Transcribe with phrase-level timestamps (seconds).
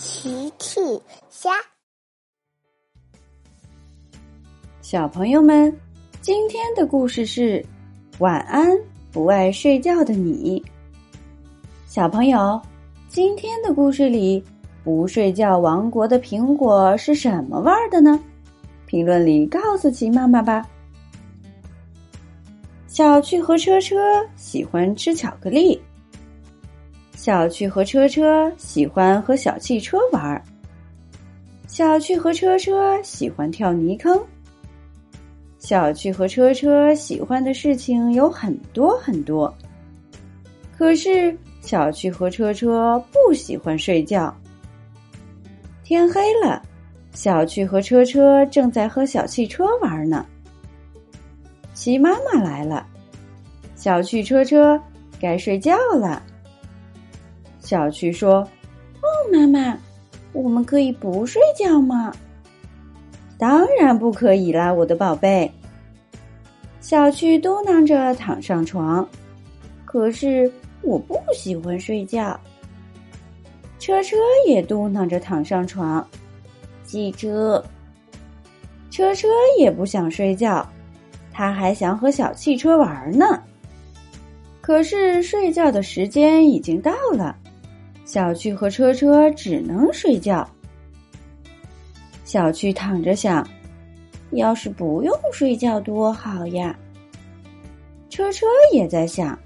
[0.00, 0.80] 奇趣
[1.28, 1.50] 虾，
[4.80, 5.70] 小朋友们，
[6.22, 7.62] 今天的故事是
[8.18, 8.74] 晚安，
[9.12, 10.64] 不爱睡觉的你。
[11.86, 12.58] 小朋友，
[13.10, 14.42] 今天的故事里，
[14.82, 18.18] 不睡觉王国的苹果是什么味儿的呢？
[18.86, 20.66] 评论里告诉奇妈妈吧。
[22.86, 23.96] 小趣和车车
[24.34, 25.78] 喜欢吃巧克力。
[27.20, 30.42] 小趣和车车喜欢和小汽车玩儿。
[31.68, 34.18] 小趣和车车喜欢跳泥坑。
[35.58, 39.54] 小趣和车车喜欢的事情有很多很多。
[40.78, 44.34] 可是小趣和车车不喜欢睡觉。
[45.84, 46.62] 天黑了，
[47.12, 50.24] 小趣和车车正在和小汽车玩呢。
[51.74, 52.86] 齐妈妈来了，
[53.76, 54.80] 小趣车车
[55.20, 56.22] 该睡觉了。
[57.70, 58.40] 小趣说
[59.00, 59.78] ：“哦，妈妈，
[60.32, 62.12] 我们可以不睡觉吗
[63.38, 65.48] ？”“当然不可以啦，我的宝贝。”
[66.82, 69.08] 小趣嘟囔着躺上床。
[69.84, 70.50] 可是
[70.82, 72.36] 我不喜欢睡觉。
[73.78, 74.16] 车车
[74.48, 76.04] 也嘟囔着躺上床。
[76.82, 77.64] 汽车，
[78.90, 79.28] 车车
[79.60, 80.68] 也不想睡觉，
[81.32, 83.40] 他还想和小汽车玩呢。
[84.60, 87.36] 可是睡觉的时间已经到了。
[88.12, 90.44] 小趣和车车只能睡觉。
[92.24, 93.46] 小趣躺着想：
[94.32, 96.76] 要是不用睡觉多好呀。
[98.08, 99.38] 车车也在想：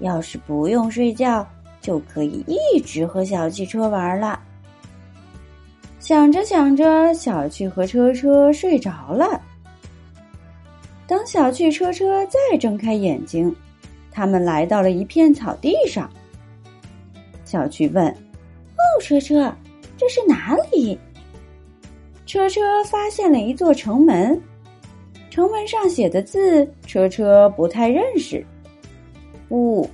[0.00, 1.48] 要是不用睡觉，
[1.80, 4.38] 就可以一直和小汽车玩了。
[6.00, 9.40] 想着想着，小趣和车车睡着了。
[11.06, 13.56] 当小趣、车车再睁开眼睛，
[14.10, 16.10] 他们来到了一片草地上。
[17.50, 18.06] 小趣问
[18.78, 19.52] ：“哦，车车，
[19.98, 20.96] 这是哪里？”
[22.24, 24.40] 车车发现了一座城门，
[25.30, 28.46] 城门上写的字，车车不太认识。
[29.48, 29.90] 不，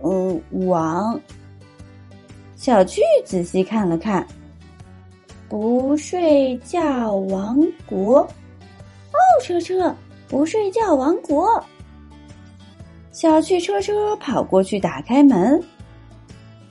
[0.00, 1.20] 呃，王。
[2.56, 4.26] 小趣仔细看了看，
[5.50, 8.20] 不睡觉王国。
[8.20, 9.94] 哦，车车，
[10.28, 11.62] 不睡觉王国。
[13.12, 15.62] 小趣车车跑过去打开门。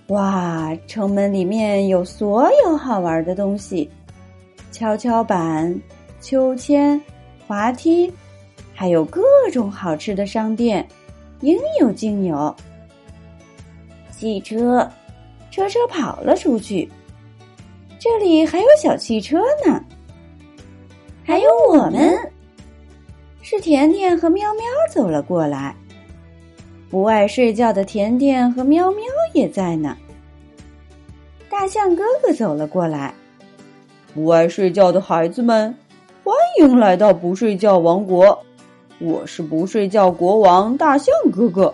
[0.10, 0.72] 哇！
[0.86, 3.90] 城门里面有所有好玩的东西：
[4.72, 5.82] 跷跷板、
[6.22, 7.02] 秋千、
[7.48, 8.14] 滑梯，
[8.72, 10.88] 还有各种好吃的商店，
[11.42, 12.56] 应有尽有。
[14.12, 14.88] 汽车，
[15.50, 16.88] 车车跑了出去。
[17.98, 19.84] 这里还有小汽车呢，
[21.24, 22.16] 还有我们。
[23.42, 25.76] 是甜甜和喵喵走了过来。
[26.90, 29.04] 不爱睡觉的甜甜和喵喵
[29.36, 29.96] 也在呢。
[31.50, 33.14] 大象哥哥走了过来。
[34.14, 35.76] 不爱睡觉的孩子们，
[36.24, 38.42] 欢迎来到不睡觉王国。
[38.98, 41.74] 我是不睡觉国王大象哥哥，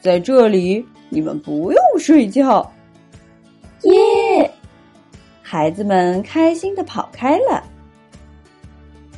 [0.00, 2.68] 在这里你们不用睡觉。
[3.82, 4.50] 耶！
[5.40, 7.62] 孩子们开心的跑开了。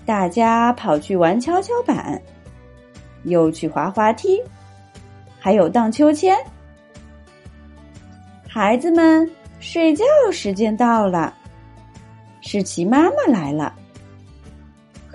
[0.05, 2.21] 大家跑去玩跷跷板，
[3.25, 4.43] 又去滑滑梯。
[5.38, 6.37] 还有荡秋千，
[8.55, 9.27] 孩子们
[9.61, 11.33] 睡觉时间到了，
[12.43, 13.75] 是奇妈妈来了。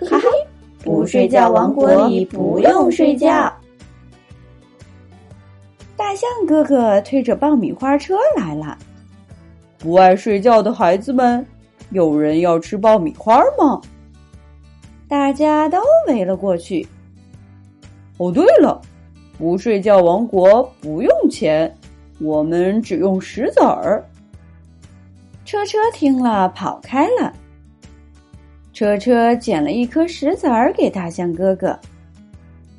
[0.10, 0.28] 哈哈，
[0.84, 3.54] 不睡觉王国里不用睡觉。
[5.96, 8.76] 大象哥哥推着爆米花车来了。
[9.78, 11.46] 不爱睡觉的孩子们，
[11.92, 13.80] 有人要吃爆米花吗？
[15.08, 15.78] 大家都
[16.08, 16.88] 围了过去。
[18.18, 18.82] 哦，对了。
[19.38, 21.72] 不睡觉王国不用钱，
[22.20, 24.04] 我们只用石子儿。
[25.46, 27.34] 车车听了跑开了。
[28.74, 31.78] 车车捡了一颗石子儿给大象哥哥。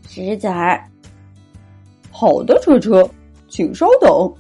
[0.06, 0.82] 石子儿，
[2.10, 3.09] 好的，车车，
[3.49, 4.32] 请稍等。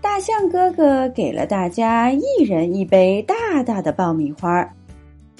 [0.00, 4.68] 大象哥哥给了大家一人一杯大大的爆米花，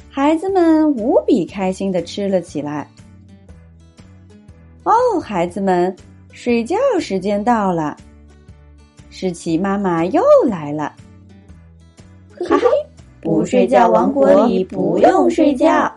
[0.09, 2.89] 孩子们无比开心的吃了起来。
[4.85, 5.95] 哦，孩子们，
[6.33, 7.97] 睡觉时间到了。
[9.13, 10.91] 诗琪妈妈又来了。
[12.49, 12.65] 哈哈，
[13.21, 15.93] 不睡觉王国里不用睡觉。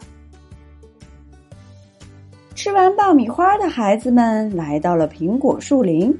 [2.53, 6.13] 吃完爆米花的孩子们来到了苹果树林。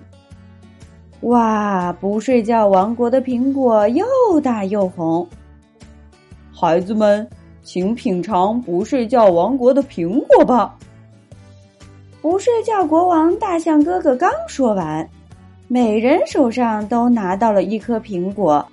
[1.21, 4.05] 哇，不睡觉王国的苹果又
[4.41, 5.27] 大又红。
[6.53, 7.27] 孩子们，
[7.61, 10.77] 请品尝不睡觉王国的苹果吧。
[12.21, 15.07] 不睡觉国王大象哥哥刚说完，
[15.67, 18.65] 每人手上都拿到了一颗苹果。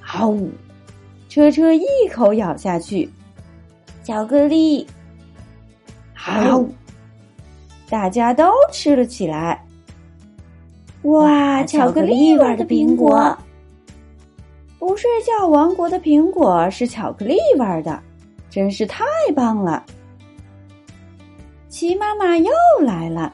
[0.00, 0.34] 好！
[1.28, 3.08] 车车一口咬下去，
[4.04, 4.86] 巧克力，
[6.12, 6.62] 好！
[7.88, 9.64] 大家都吃了起来。
[11.02, 13.36] 哇，巧克力味的苹果！
[14.78, 17.98] 不睡觉王国的苹果是巧克力味的，
[18.50, 19.04] 真是太
[19.34, 19.82] 棒了！
[21.70, 22.52] 齐妈妈又
[22.82, 23.32] 来了，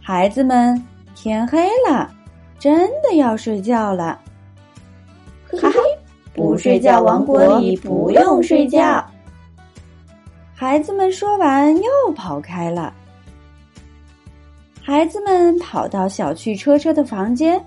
[0.00, 0.82] 孩子们，
[1.22, 2.10] 天黑了，
[2.58, 4.18] 真的要睡觉了。
[5.50, 5.78] 哈哈，
[6.32, 9.04] 不睡觉王国里不用睡觉。
[10.54, 12.94] 孩子们说完又跑开了。
[14.80, 17.62] 孩子们跑到小趣车车的房间，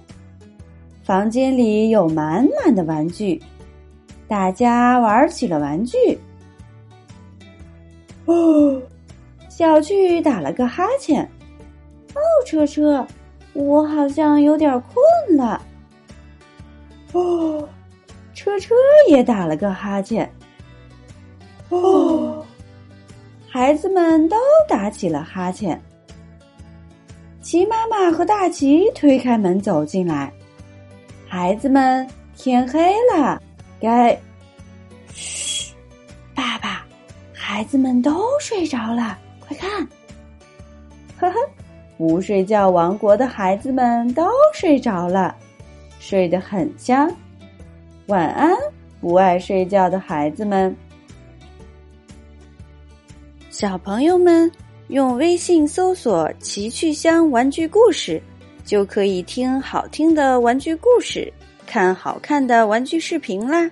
[1.04, 3.40] 房间里有满满的玩具，
[4.28, 6.20] 大家玩起了玩具。
[8.26, 8.82] 哦。
[9.48, 11.24] 小趣打了个哈欠，
[12.16, 13.06] 哦，车车，
[13.54, 15.62] 我好像有点困了。
[17.14, 17.68] 哦，
[18.34, 18.74] 车车
[19.08, 20.30] 也打了个哈欠。
[21.70, 22.46] 哦，
[23.48, 25.80] 孩子们都打起了哈欠。
[27.42, 30.32] 齐妈妈和大齐推开门走进来，
[31.28, 33.40] 孩子们，天黑了，
[33.80, 34.18] 该……
[35.14, 35.74] 嘘，
[36.34, 36.84] 爸爸，
[37.34, 39.20] 孩子们都睡着了。
[39.40, 39.88] 快看，
[41.98, 45.36] 不睡觉王国的孩子们都睡着了，
[46.00, 47.10] 睡得很香。
[48.08, 48.52] 晚安，
[49.00, 50.76] 不爱睡觉的孩子们。
[53.50, 54.52] 小朋友们，
[54.88, 58.22] 用微信搜索“奇趣箱玩具故事”，
[58.66, 61.32] 就可以听好听的玩具故事，
[61.66, 63.70] 看好看的玩具视频啦。